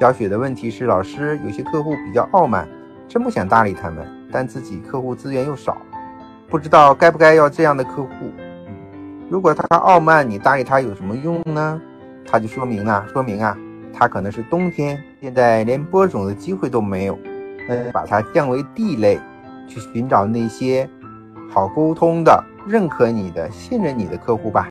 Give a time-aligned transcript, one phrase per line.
[0.00, 2.66] 小雪的问题是老师有些客户比较傲慢
[3.06, 5.76] 真不想搭理他们但自己客户资源又少
[6.48, 8.08] 不知道该不该要这样的客户。
[9.28, 11.78] 如果他傲慢你搭理他有什么用呢？
[12.26, 13.54] 他就说明啊说明啊
[13.92, 17.18] 他可能是冬天现在连播种的机会都没有
[17.68, 19.20] 呃把它降为 d 类
[19.68, 20.88] 去寻找那些
[21.50, 24.66] 好沟通的认可你的信任你的客户吧。